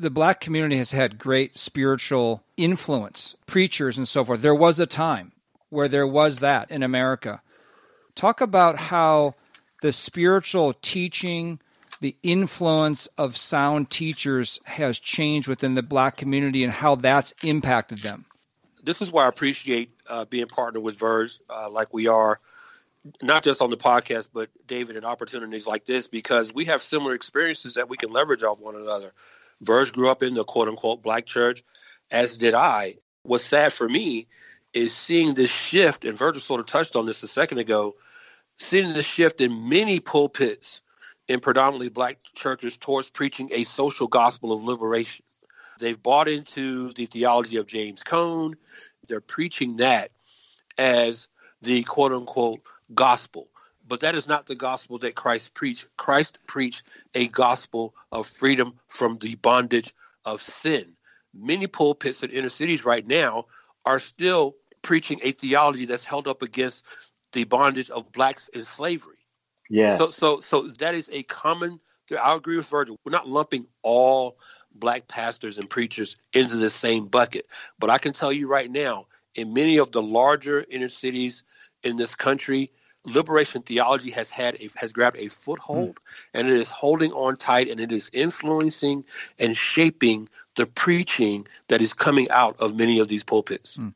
[0.00, 4.42] the black community has had great spiritual influence, preachers and so forth.
[4.42, 5.32] There was a time
[5.70, 7.42] where there was that in America.
[8.14, 9.34] Talk about how
[9.82, 11.60] the spiritual teaching,
[12.00, 18.02] the influence of sound teachers has changed within the black community and how that's impacted
[18.02, 18.24] them.
[18.82, 22.40] This is why I appreciate uh, being partnered with Verge uh, like we are,
[23.22, 27.14] not just on the podcast, but David, and opportunities like this, because we have similar
[27.14, 29.12] experiences that we can leverage off one another.
[29.60, 31.62] Verge grew up in the quote unquote black church,
[32.10, 32.96] as did I.
[33.22, 34.26] What's sad for me
[34.72, 37.96] is seeing this shift, and Virgil sort of touched on this a second ago,
[38.58, 40.80] seeing the shift in many pulpits
[41.28, 45.24] in predominantly black churches towards preaching a social gospel of liberation.
[45.78, 48.56] They've bought into the theology of James Cone.
[49.08, 50.10] They're preaching that
[50.78, 51.28] as
[51.62, 52.60] the quote unquote
[52.94, 53.48] gospel.
[53.88, 55.86] But that is not the gospel that Christ preached.
[55.96, 60.96] Christ preached a gospel of freedom from the bondage of sin.
[61.34, 63.46] Many pulpits in inner cities right now
[63.84, 66.84] are still preaching a theology that's held up against
[67.32, 69.18] the bondage of blacks in slavery.
[69.68, 69.98] Yes.
[69.98, 71.80] So so so that is a common
[72.14, 72.98] I agree with Virgil.
[73.04, 74.38] We're not lumping all
[74.76, 77.46] black pastors and preachers into the same bucket.
[77.78, 81.42] But I can tell you right now, in many of the larger inner cities
[81.82, 82.70] in this country,
[83.06, 85.98] liberation theology has had a, has grabbed a foothold mm.
[86.34, 89.04] and it is holding on tight and it is influencing
[89.38, 93.76] and shaping the preaching that is coming out of many of these pulpits.
[93.76, 93.92] Mm.